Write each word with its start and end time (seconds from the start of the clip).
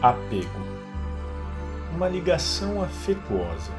Apego 0.00 0.78
uma 1.98 2.08
ligação 2.08 2.80
afetuosa. 2.82 3.72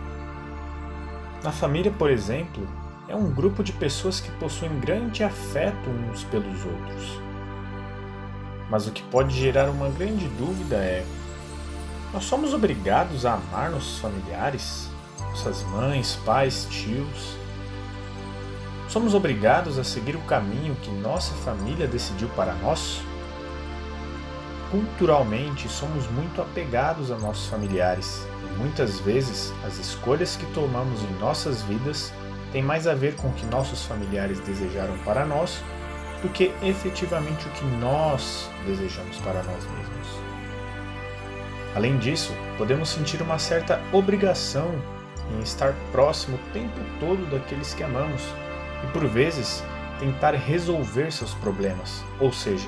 Na 1.42 1.52
família, 1.52 1.90
por 1.90 2.10
exemplo, 2.12 2.68
é 3.08 3.16
um 3.16 3.32
grupo 3.32 3.64
de 3.64 3.72
pessoas 3.72 4.20
que 4.20 4.30
possuem 4.34 4.78
grande 4.80 5.24
afeto 5.24 5.90
uns 5.90 6.26
pelos 6.26 6.66
outros. 6.66 7.22
Mas 8.70 8.88
o 8.88 8.92
que 8.92 9.02
pode 9.04 9.34
gerar 9.34 9.70
uma 9.70 9.90
grande 9.90 10.28
dúvida 10.38 10.76
é: 10.76 11.06
nós 12.14 12.26
somos 12.26 12.54
obrigados 12.54 13.26
a 13.26 13.36
amar 13.36 13.72
nossos 13.72 14.00
familiares, 14.00 14.90
nossas 15.18 15.64
mães, 15.64 16.18
pais, 16.26 16.68
tios? 16.70 17.38
Somos 18.90 19.14
obrigados 19.14 19.80
a 19.80 19.84
seguir 19.84 20.16
o 20.16 20.22
caminho 20.22 20.76
que 20.76 20.92
nossa 20.92 21.34
família 21.36 21.88
decidiu 21.88 22.28
para 22.30 22.54
nós? 22.56 23.02
Culturalmente, 24.72 25.68
somos 25.68 26.08
muito 26.12 26.42
apegados 26.42 27.12
a 27.12 27.18
nossos 27.18 27.48
familiares 27.48 28.28
e 28.44 28.58
muitas 28.60 29.00
vezes 29.00 29.52
as 29.66 29.80
escolhas 29.80 30.36
que 30.36 30.46
tomamos 30.54 31.02
em 31.02 31.20
nossas 31.20 31.64
vidas 31.64 32.14
têm 32.52 32.62
mais 32.62 32.86
a 32.86 32.94
ver 32.94 33.16
com 33.16 33.30
o 33.30 33.34
que 33.34 33.48
nossos 33.48 33.84
familiares 33.86 34.40
desejaram 34.42 34.96
para 35.00 35.26
nós 35.26 35.64
do 36.22 36.30
que 36.30 36.52
efetivamente 36.62 37.48
o 37.48 37.52
que 37.52 37.66
nós 37.66 38.48
desejamos 38.66 39.18
para 39.18 39.42
nós 39.42 39.64
mesmos. 39.66 40.08
Além 41.76 41.98
disso, 41.98 42.32
podemos 42.58 42.90
sentir 42.90 43.22
uma 43.24 43.40
certa 43.40 43.82
obrigação 43.92 44.70
em 45.34 45.40
estar 45.42 45.74
próximo 45.92 46.38
o 46.38 46.54
tempo 46.54 46.80
todo 47.00 47.30
daqueles 47.32 47.74
que 47.74 47.84
amamos 47.84 48.22
e, 48.84 48.88
por 48.92 49.08
vezes, 49.08 49.64
tentar 50.00 50.34
resolver 50.34 51.12
seus 51.12 51.34
problemas, 51.36 52.04
ou 52.20 52.32
seja, 52.32 52.68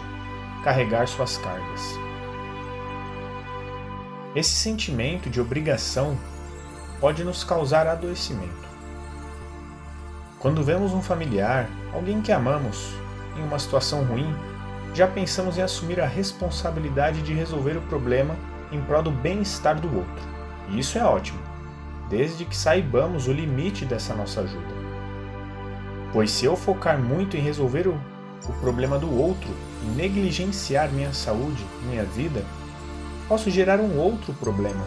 carregar 0.63 1.07
suas 1.07 1.37
cargas. 1.37 1.99
Esse 4.35 4.51
sentimento 4.51 5.29
de 5.29 5.41
obrigação 5.41 6.17
pode 6.99 7.23
nos 7.23 7.43
causar 7.43 7.87
adoecimento. 7.87 8.69
Quando 10.39 10.63
vemos 10.63 10.93
um 10.93 11.01
familiar, 11.01 11.69
alguém 11.93 12.21
que 12.21 12.31
amamos, 12.31 12.93
em 13.37 13.43
uma 13.43 13.59
situação 13.59 14.03
ruim, 14.03 14.33
já 14.93 15.07
pensamos 15.07 15.57
em 15.57 15.61
assumir 15.61 15.99
a 15.99 16.05
responsabilidade 16.05 17.21
de 17.21 17.33
resolver 17.33 17.77
o 17.77 17.81
problema 17.81 18.35
em 18.71 18.81
prol 18.81 19.03
do 19.03 19.11
bem-estar 19.11 19.79
do 19.79 19.87
outro. 19.95 20.23
E 20.69 20.79
isso 20.79 20.97
é 20.97 21.03
ótimo, 21.03 21.39
desde 22.09 22.45
que 22.45 22.55
saibamos 22.55 23.27
o 23.27 23.33
limite 23.33 23.85
dessa 23.85 24.13
nossa 24.13 24.41
ajuda. 24.41 24.73
Pois 26.13 26.31
se 26.31 26.45
eu 26.45 26.55
focar 26.55 26.97
muito 26.97 27.37
em 27.37 27.41
resolver 27.41 27.87
o 27.87 27.99
o 28.47 28.53
problema 28.53 28.97
do 28.97 29.13
outro 29.15 29.49
e 29.83 29.85
negligenciar 29.85 30.91
minha 30.91 31.13
saúde, 31.13 31.65
minha 31.83 32.03
vida, 32.03 32.43
posso 33.27 33.49
gerar 33.49 33.79
um 33.79 33.97
outro 33.97 34.33
problema. 34.33 34.83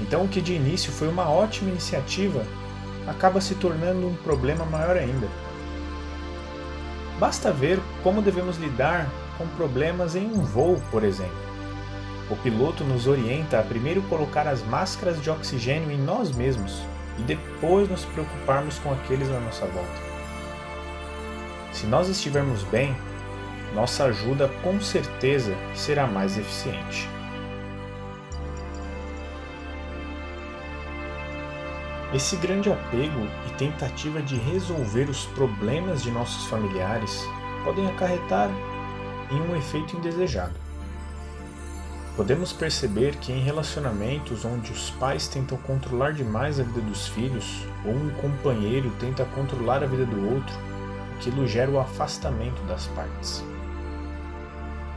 Então, 0.00 0.24
o 0.24 0.28
que 0.28 0.40
de 0.40 0.54
início 0.54 0.92
foi 0.92 1.08
uma 1.08 1.28
ótima 1.28 1.70
iniciativa 1.70 2.44
acaba 3.06 3.40
se 3.40 3.54
tornando 3.54 4.06
um 4.06 4.14
problema 4.14 4.64
maior 4.64 4.96
ainda. 4.96 5.28
Basta 7.18 7.52
ver 7.52 7.78
como 8.02 8.22
devemos 8.22 8.56
lidar 8.56 9.10
com 9.36 9.46
problemas 9.48 10.14
em 10.14 10.26
um 10.26 10.42
voo, 10.42 10.80
por 10.90 11.04
exemplo. 11.04 11.50
O 12.30 12.36
piloto 12.36 12.84
nos 12.84 13.06
orienta 13.06 13.58
a 13.58 13.62
primeiro 13.62 14.02
colocar 14.02 14.46
as 14.46 14.62
máscaras 14.62 15.20
de 15.20 15.28
oxigênio 15.28 15.90
em 15.90 15.98
nós 15.98 16.34
mesmos 16.34 16.80
e 17.18 17.22
depois 17.22 17.88
nos 17.88 18.04
preocuparmos 18.04 18.78
com 18.78 18.92
aqueles 18.92 19.28
à 19.28 19.40
nossa 19.40 19.66
volta. 19.66 20.09
Se 21.72 21.86
nós 21.86 22.08
estivermos 22.08 22.62
bem, 22.64 22.96
nossa 23.74 24.04
ajuda 24.04 24.48
com 24.62 24.80
certeza 24.80 25.54
será 25.74 26.06
mais 26.06 26.36
eficiente. 26.36 27.08
Esse 32.12 32.34
grande 32.36 32.70
apego 32.72 33.20
e 33.46 33.50
tentativa 33.52 34.20
de 34.20 34.34
resolver 34.34 35.08
os 35.08 35.26
problemas 35.26 36.02
de 36.02 36.10
nossos 36.10 36.46
familiares 36.46 37.24
podem 37.64 37.86
acarretar 37.86 38.50
em 39.30 39.40
um 39.40 39.56
efeito 39.56 39.96
indesejado. 39.96 40.54
Podemos 42.16 42.52
perceber 42.52 43.14
que 43.16 43.32
em 43.32 43.40
relacionamentos 43.40 44.44
onde 44.44 44.72
os 44.72 44.90
pais 44.90 45.28
tentam 45.28 45.56
controlar 45.58 46.12
demais 46.12 46.58
a 46.58 46.64
vida 46.64 46.80
dos 46.80 47.06
filhos 47.06 47.64
ou 47.84 47.92
um 47.92 48.10
companheiro 48.20 48.90
tenta 48.98 49.24
controlar 49.26 49.84
a 49.84 49.86
vida 49.86 50.04
do 50.04 50.34
outro, 50.34 50.54
aquilo 51.20 51.46
gera 51.46 51.70
o 51.70 51.78
afastamento 51.78 52.62
das 52.62 52.86
partes. 52.88 53.44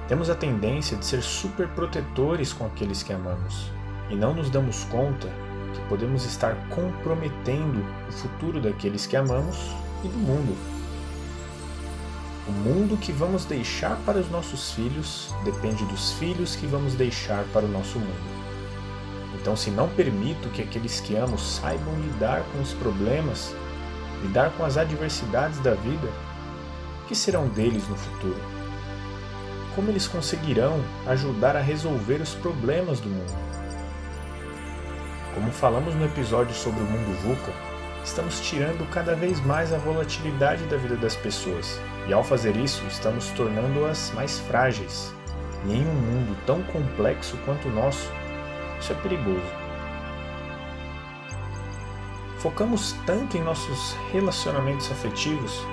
Temos 0.07 0.29
a 0.29 0.35
tendência 0.35 0.95
de 0.95 1.05
ser 1.05 1.21
super 1.21 1.67
protetores 1.69 2.53
com 2.53 2.65
aqueles 2.65 3.03
que 3.03 3.11
amamos 3.11 3.69
e 4.09 4.15
não 4.15 4.33
nos 4.33 4.49
damos 4.49 4.85
conta 4.85 5.27
que 5.73 5.81
podemos 5.89 6.23
estar 6.25 6.55
comprometendo 6.69 7.85
o 8.07 8.11
futuro 8.13 8.61
daqueles 8.61 9.05
que 9.05 9.17
amamos 9.17 9.57
e 10.03 10.07
do 10.07 10.17
mundo. 10.17 10.55
O 12.47 12.51
mundo 12.51 12.97
que 12.97 13.11
vamos 13.11 13.43
deixar 13.43 13.97
para 14.05 14.19
os 14.19 14.29
nossos 14.29 14.71
filhos 14.71 15.33
depende 15.43 15.83
dos 15.85 16.13
filhos 16.13 16.55
que 16.55 16.67
vamos 16.67 16.93
deixar 16.93 17.43
para 17.51 17.65
o 17.65 17.69
nosso 17.69 17.99
mundo. 17.99 18.43
Então, 19.41 19.57
se 19.57 19.69
não 19.69 19.89
permito 19.89 20.47
que 20.49 20.61
aqueles 20.61 21.01
que 21.01 21.15
amo 21.15 21.37
saibam 21.37 21.95
lidar 21.99 22.43
com 22.53 22.61
os 22.61 22.73
problemas 22.73 23.53
lidar 24.23 24.51
com 24.51 24.63
as 24.63 24.77
adversidades 24.77 25.59
da 25.59 25.73
vida, 25.75 26.07
que 27.07 27.15
serão 27.15 27.47
deles 27.47 27.87
no 27.87 27.95
futuro? 27.95 28.39
Como 29.75 29.89
eles 29.89 30.07
conseguirão 30.07 30.79
ajudar 31.07 31.55
a 31.55 31.61
resolver 31.61 32.21
os 32.21 32.33
problemas 32.33 32.99
do 32.99 33.09
mundo? 33.09 33.33
Como 35.33 35.51
falamos 35.51 35.93
no 35.95 36.05
episódio 36.05 36.53
sobre 36.53 36.79
o 36.81 36.85
mundo 36.85 37.19
VUCA, 37.21 37.51
estamos 38.03 38.39
tirando 38.39 38.89
cada 38.91 39.15
vez 39.15 39.43
mais 39.45 39.73
a 39.73 39.77
volatilidade 39.77 40.63
da 40.65 40.77
vida 40.77 40.95
das 40.95 41.15
pessoas, 41.15 41.79
e 42.07 42.13
ao 42.13 42.23
fazer 42.23 42.55
isso, 42.55 42.83
estamos 42.87 43.29
tornando-as 43.29 44.11
mais 44.13 44.39
frágeis. 44.41 45.13
E 45.65 45.73
em 45.73 45.87
um 45.87 45.93
mundo 45.93 46.37
tão 46.45 46.61
complexo 46.63 47.37
quanto 47.45 47.67
o 47.67 47.71
nosso, 47.71 48.11
isso 48.79 48.91
é 48.91 48.95
perigoso. 48.95 49.62
Focamos 52.43 52.91
tanto 53.05 53.37
em 53.37 53.41
nossos 53.41 53.95
relacionamentos 54.11 54.91
afetivos 54.91 55.65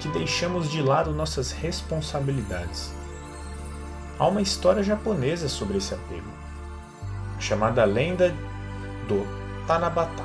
que 0.00 0.08
deixamos 0.08 0.70
de 0.70 0.80
lado 0.80 1.12
nossas 1.12 1.52
responsabilidades. 1.52 2.94
Há 4.18 4.26
uma 4.28 4.40
história 4.40 4.82
japonesa 4.82 5.50
sobre 5.50 5.76
esse 5.76 5.92
apego, 5.92 6.30
chamada 7.38 7.84
lenda 7.84 8.34
do 9.06 9.26
Tanabata. 9.66 10.22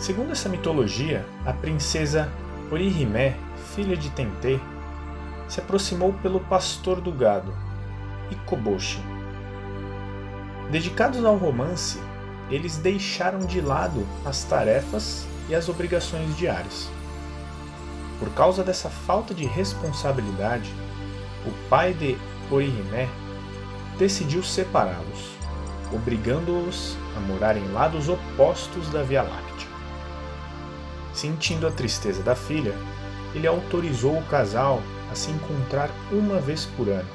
Segundo 0.00 0.32
essa 0.32 0.48
mitologia, 0.48 1.24
a 1.44 1.52
princesa 1.52 2.28
Orihime, 2.68 3.36
filha 3.76 3.96
de 3.96 4.10
Tentei, 4.10 4.60
se 5.46 5.60
aproximou 5.60 6.12
pelo 6.14 6.40
pastor 6.40 7.00
do 7.00 7.12
gado, 7.12 7.54
Ikoboshi. 8.32 8.98
Dedicados 10.72 11.24
ao 11.24 11.36
romance, 11.36 12.00
eles 12.50 12.76
deixaram 12.76 13.40
de 13.40 13.60
lado 13.60 14.06
as 14.24 14.44
tarefas 14.44 15.26
e 15.48 15.54
as 15.54 15.68
obrigações 15.68 16.36
diárias. 16.36 16.88
Por 18.18 18.30
causa 18.30 18.62
dessa 18.62 18.88
falta 18.88 19.34
de 19.34 19.44
responsabilidade, 19.44 20.72
o 21.44 21.68
pai 21.68 21.92
de 21.92 22.16
Orihime 22.50 23.08
decidiu 23.98 24.42
separá-los, 24.42 25.32
obrigando-os 25.92 26.96
a 27.16 27.20
morar 27.20 27.56
em 27.56 27.72
lados 27.72 28.08
opostos 28.08 28.88
da 28.90 29.02
Via 29.02 29.22
Láctea. 29.22 29.68
Sentindo 31.12 31.66
a 31.66 31.70
tristeza 31.70 32.22
da 32.22 32.34
filha, 32.34 32.74
ele 33.34 33.46
autorizou 33.46 34.18
o 34.18 34.26
casal 34.26 34.82
a 35.10 35.14
se 35.14 35.30
encontrar 35.30 35.90
uma 36.10 36.40
vez 36.40 36.64
por 36.76 36.88
ano, 36.88 37.08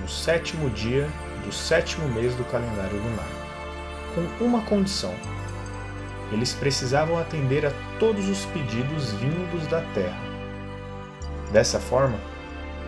no 0.00 0.08
sétimo 0.08 0.68
dia 0.70 1.08
do 1.44 1.52
sétimo 1.52 2.08
mês 2.08 2.34
do 2.34 2.44
calendário 2.44 2.96
lunar 2.96 3.35
com 4.16 4.44
uma 4.44 4.62
condição: 4.62 5.14
eles 6.32 6.52
precisavam 6.54 7.18
atender 7.18 7.66
a 7.66 7.72
todos 7.98 8.28
os 8.28 8.44
pedidos 8.46 9.12
vindos 9.12 9.66
da 9.68 9.80
terra. 9.94 10.18
Dessa 11.52 11.78
forma, 11.78 12.18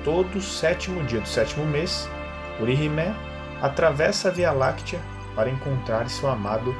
todo 0.05 0.41
sétimo 0.41 1.05
dia 1.05 1.21
do 1.21 1.29
sétimo 1.29 1.65
mês, 1.67 2.09
Orihime 2.61 3.15
atravessa 3.63 4.29
a 4.29 4.33
Via 4.33 4.51
Láctea 4.51 5.01
para 5.35 5.51
encontrar 5.51 6.09
seu 6.09 6.29
amado 6.29 6.75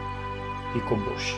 Hikoboshi. 0.75 1.37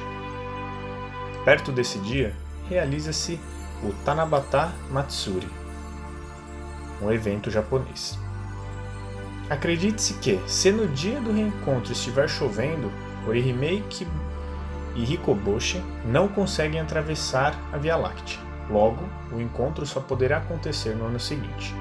Perto 1.45 1.73
desse 1.73 1.99
dia, 1.99 2.35
realiza-se 2.69 3.39
o 3.83 3.93
Tanabata 4.05 4.73
Matsuri, 4.91 5.49
um 7.03 7.11
evento 7.11 7.51
japonês. 7.51 8.19
Acredite-se 9.51 10.15
que, 10.15 10.41
se 10.47 10.71
no 10.71 10.87
dia 10.87 11.21
do 11.21 11.33
reencontro 11.33 11.93
estiver 11.93 12.29
chovendo, 12.29 12.91
Orihime 13.27 13.85
e 14.95 15.03
Hikoboshi 15.03 15.83
não 16.05 16.29
conseguem 16.29 16.81
atravessar 16.81 17.61
a 17.73 17.77
Via 17.77 17.97
Láctea. 17.97 18.39
Logo, 18.71 19.03
o 19.33 19.41
encontro 19.41 19.85
só 19.85 20.01
poderá 20.01 20.39
acontecer 20.39 20.95
no 20.95 21.07
ano 21.07 21.19
seguinte. 21.19 21.75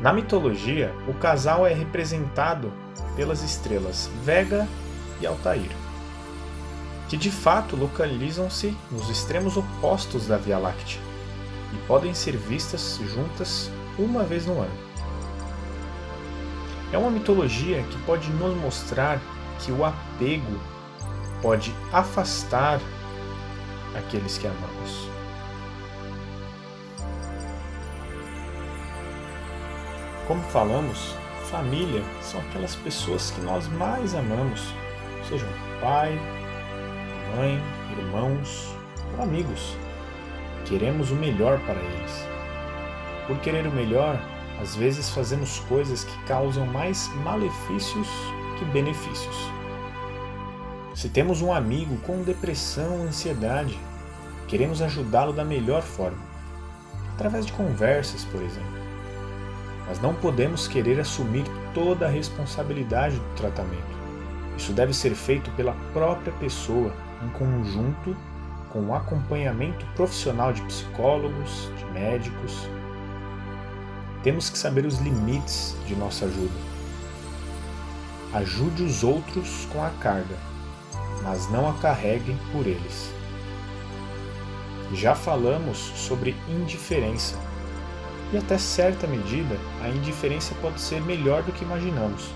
Na 0.00 0.12
mitologia, 0.12 0.94
o 1.08 1.14
casal 1.14 1.66
é 1.66 1.74
representado 1.74 2.72
pelas 3.16 3.42
estrelas 3.42 4.08
Vega 4.22 4.68
e 5.20 5.26
Altair, 5.26 5.70
que 7.08 7.16
de 7.16 7.32
fato 7.32 7.74
localizam-se 7.74 8.76
nos 8.92 9.10
extremos 9.10 9.56
opostos 9.56 10.28
da 10.28 10.36
Via 10.36 10.56
Láctea 10.56 11.00
e 11.74 11.86
podem 11.88 12.14
ser 12.14 12.36
vistas 12.36 13.00
juntas 13.12 13.68
uma 13.98 14.22
vez 14.22 14.46
no 14.46 14.60
ano. 14.60 14.87
É 16.92 16.96
uma 16.96 17.10
mitologia 17.10 17.82
que 17.82 17.98
pode 18.02 18.30
nos 18.30 18.56
mostrar 18.56 19.20
que 19.58 19.70
o 19.70 19.84
apego 19.84 20.58
pode 21.42 21.74
afastar 21.92 22.80
aqueles 23.94 24.38
que 24.38 24.46
amamos. 24.46 25.08
Como 30.26 30.42
falamos, 30.44 31.14
família 31.50 32.02
são 32.22 32.40
aquelas 32.40 32.74
pessoas 32.76 33.30
que 33.30 33.40
nós 33.40 33.66
mais 33.68 34.14
amamos, 34.14 34.62
sejam 35.28 35.48
pai, 35.80 36.18
mãe, 37.36 37.60
irmãos 37.98 38.74
ou 39.16 39.24
amigos. 39.24 39.76
Queremos 40.64 41.10
o 41.10 41.14
melhor 41.14 41.58
para 41.60 41.80
eles. 41.80 42.28
Por 43.26 43.38
querer 43.40 43.66
o 43.66 43.70
melhor, 43.70 44.18
às 44.60 44.74
vezes 44.74 45.10
fazemos 45.10 45.60
coisas 45.60 46.04
que 46.04 46.18
causam 46.24 46.66
mais 46.66 47.08
malefícios 47.22 48.08
que 48.58 48.64
benefícios. 48.66 49.36
Se 50.94 51.08
temos 51.08 51.40
um 51.40 51.52
amigo 51.52 51.96
com 51.98 52.22
depressão 52.22 52.98
ou 52.98 53.02
ansiedade, 53.04 53.78
queremos 54.48 54.82
ajudá-lo 54.82 55.32
da 55.32 55.44
melhor 55.44 55.82
forma, 55.82 56.18
através 57.14 57.46
de 57.46 57.52
conversas, 57.52 58.24
por 58.24 58.42
exemplo. 58.42 58.78
Mas 59.86 60.00
não 60.00 60.12
podemos 60.12 60.66
querer 60.66 60.98
assumir 60.98 61.44
toda 61.72 62.06
a 62.06 62.10
responsabilidade 62.10 63.16
do 63.16 63.34
tratamento. 63.36 63.96
Isso 64.56 64.72
deve 64.72 64.92
ser 64.92 65.14
feito 65.14 65.50
pela 65.52 65.76
própria 65.92 66.32
pessoa, 66.32 66.92
em 67.24 67.28
conjunto 67.30 68.16
com 68.72 68.80
o 68.80 68.94
acompanhamento 68.94 69.86
profissional 69.94 70.52
de 70.52 70.62
psicólogos, 70.62 71.70
de 71.78 71.84
médicos. 71.92 72.68
Temos 74.22 74.50
que 74.50 74.58
saber 74.58 74.84
os 74.84 74.98
limites 74.98 75.76
de 75.86 75.94
nossa 75.94 76.24
ajuda. 76.24 76.68
Ajude 78.34 78.82
os 78.82 79.02
outros 79.02 79.66
com 79.72 79.82
a 79.82 79.90
carga, 79.90 80.36
mas 81.22 81.50
não 81.50 81.68
a 81.68 81.74
carreguem 81.74 82.38
por 82.52 82.66
eles. 82.66 83.12
Já 84.92 85.14
falamos 85.14 85.78
sobre 85.78 86.36
indiferença, 86.48 87.36
e 88.32 88.36
até 88.36 88.58
certa 88.58 89.06
medida 89.06 89.56
a 89.82 89.88
indiferença 89.88 90.54
pode 90.60 90.80
ser 90.80 91.00
melhor 91.00 91.42
do 91.42 91.52
que 91.52 91.64
imaginamos. 91.64 92.28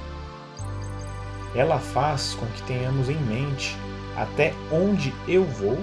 Ela 1.55 1.78
faz 1.78 2.35
com 2.35 2.46
que 2.46 2.62
tenhamos 2.62 3.08
em 3.08 3.20
mente 3.23 3.76
até 4.17 4.55
onde 4.70 5.12
eu 5.28 5.44
vou 5.44 5.78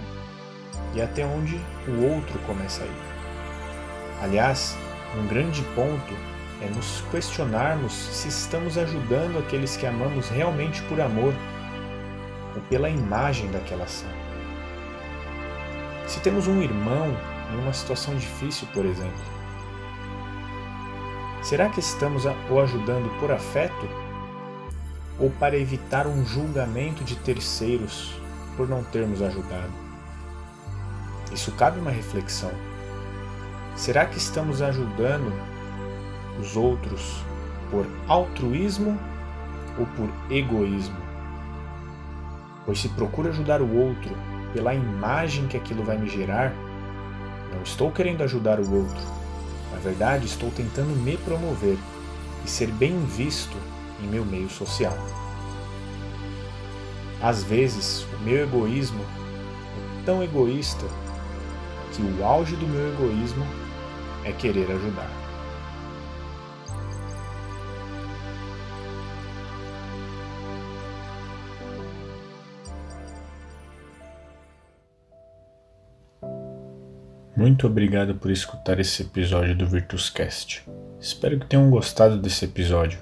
e 0.95 1.01
até 1.01 1.25
onde 1.25 1.59
o 1.87 2.13
outro 2.13 2.39
começa 2.39 2.83
a 2.83 2.87
ir. 2.87 3.09
Aliás, 4.21 4.75
um 5.17 5.27
grande 5.27 5.61
ponto 5.75 6.13
é 6.61 6.69
nos 6.69 7.01
questionarmos 7.09 7.93
se 7.93 8.27
estamos 8.27 8.77
ajudando 8.77 9.39
aqueles 9.39 9.75
que 9.77 9.85
amamos 9.85 10.29
realmente 10.29 10.81
por 10.83 10.99
amor 10.99 11.33
ou 12.55 12.61
pela 12.63 12.89
imagem 12.89 13.49
daquela 13.51 13.85
ação. 13.85 14.09
Se 16.07 16.19
temos 16.19 16.47
um 16.47 16.61
irmão 16.61 17.15
em 17.53 17.59
uma 17.59 17.73
situação 17.73 18.15
difícil, 18.15 18.67
por 18.73 18.85
exemplo, 18.85 19.23
será 21.41 21.69
que 21.69 21.79
estamos 21.79 22.25
o 22.25 22.59
ajudando 22.59 23.09
por 23.19 23.31
afeto 23.31 23.89
ou 25.19 25.29
para 25.31 25.57
evitar 25.57 26.07
um 26.07 26.25
julgamento 26.25 27.03
de 27.03 27.15
terceiros 27.15 28.13
por 28.57 28.67
não 28.67 28.83
termos 28.83 29.21
ajudado? 29.21 29.71
Isso 31.31 31.51
cabe 31.53 31.79
uma 31.79 31.91
reflexão. 31.91 32.51
Será 33.79 34.05
que 34.05 34.17
estamos 34.17 34.61
ajudando 34.61 35.31
os 36.37 36.57
outros 36.57 37.23
por 37.71 37.87
altruísmo 38.09 38.99
ou 39.79 39.85
por 39.85 40.09
egoísmo? 40.29 40.97
Pois 42.65 42.77
se 42.81 42.89
procuro 42.89 43.29
ajudar 43.29 43.61
o 43.61 43.73
outro 43.73 44.13
pela 44.51 44.75
imagem 44.75 45.47
que 45.47 45.55
aquilo 45.55 45.81
vai 45.81 45.97
me 45.97 46.09
gerar, 46.09 46.53
não 47.53 47.61
estou 47.63 47.89
querendo 47.89 48.21
ajudar 48.21 48.59
o 48.59 48.69
outro. 48.69 49.01
Na 49.71 49.79
verdade, 49.79 50.25
estou 50.25 50.51
tentando 50.51 50.93
me 51.01 51.15
promover 51.15 51.77
e 52.43 52.49
ser 52.49 52.67
bem 52.73 52.99
visto 53.05 53.55
em 54.03 54.07
meu 54.07 54.25
meio 54.25 54.49
social. 54.49 54.97
Às 57.21 57.45
vezes, 57.45 58.05
o 58.13 58.23
meu 58.25 58.43
egoísmo 58.43 59.01
é 59.01 60.05
tão 60.05 60.21
egoísta 60.21 60.85
que 61.93 62.01
o 62.01 62.25
auge 62.25 62.57
do 62.57 62.67
meu 62.67 62.93
egoísmo 62.93 63.47
é 64.29 64.33
querer 64.33 64.71
ajudar. 64.71 65.09
Muito 77.35 77.67
obrigado 77.67 78.15
por 78.15 78.31
escutar 78.31 78.79
esse 78.79 79.01
episódio 79.01 79.55
do 79.55 79.65
Virtuscast. 79.65 80.63
Espero 80.99 81.39
que 81.39 81.45
tenham 81.45 81.69
gostado 81.69 82.17
desse 82.17 82.43
episódio. 82.43 82.99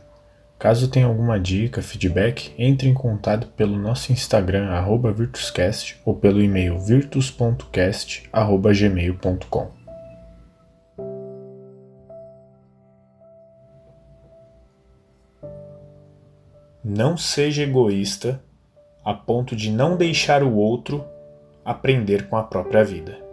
Caso 0.59 0.89
tenha 0.89 1.07
alguma 1.07 1.39
dica, 1.39 1.81
feedback, 1.81 2.53
entre 2.57 2.87
em 2.87 2.93
contato 2.93 3.47
pelo 3.49 3.77
nosso 3.77 4.11
Instagram 4.11 4.69
@virtuscast 5.15 5.99
ou 6.05 6.15
pelo 6.15 6.41
e-mail 6.41 6.79
virtus.cast@gmail.com. 6.79 9.76
Não 16.89 17.17
seja 17.17 17.63
egoísta 17.63 18.41
a 19.03 19.13
ponto 19.13 19.57
de 19.57 19.69
não 19.69 19.97
deixar 19.97 20.41
o 20.41 20.55
outro 20.55 21.03
aprender 21.65 22.29
com 22.29 22.37
a 22.37 22.43
própria 22.43 22.81
vida. 22.81 23.26